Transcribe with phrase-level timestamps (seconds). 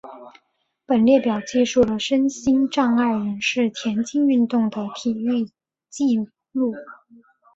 [0.87, 5.51] 本列表记述了身心障碍人士田径运动的体育
[5.91, 6.17] 纪
[6.53, 6.73] 录。